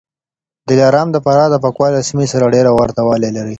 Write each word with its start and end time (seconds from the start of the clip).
دلارام 0.69 1.07
د 1.11 1.17
فراه 1.25 1.49
د 1.51 1.55
بکواه 1.63 1.91
له 1.95 2.01
سیمې 2.07 2.25
سره 2.33 2.53
ډېر 2.55 2.65
ورته 2.69 3.01
والی 3.03 3.29
لري 3.37 3.49